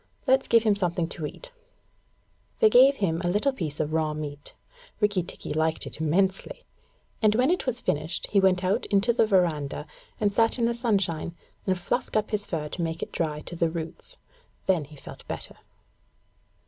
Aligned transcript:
Let's 0.25 0.47
give 0.47 0.63
him 0.63 0.75
something 0.75 1.07
to 1.09 1.27
eat.' 1.27 1.51
They 2.57 2.71
gave 2.71 2.95
him 2.95 3.21
a 3.23 3.29
little 3.29 3.53
piece 3.53 3.79
of 3.79 3.93
raw 3.93 4.15
meat. 4.15 4.55
Rikki 4.99 5.21
tikki 5.21 5.53
liked 5.53 5.85
it 5.85 6.01
immensely, 6.01 6.63
and 7.21 7.35
when 7.35 7.51
it 7.51 7.67
was 7.67 7.81
finished 7.81 8.25
he 8.31 8.39
went 8.39 8.63
out 8.63 8.87
into 8.87 9.13
the 9.13 9.27
verandah 9.27 9.85
and 10.19 10.33
sat 10.33 10.57
in 10.57 10.65
the 10.65 10.73
sunshine 10.73 11.35
and 11.67 11.77
fluffed 11.77 12.15
up 12.17 12.31
his 12.31 12.47
fur 12.47 12.67
to 12.69 12.81
make 12.81 13.03
it 13.03 13.11
dry 13.11 13.41
to 13.41 13.55
the 13.55 13.69
roots. 13.69 14.17
Then 14.65 14.85
he 14.85 14.95
felt 14.95 15.27
better. 15.27 15.57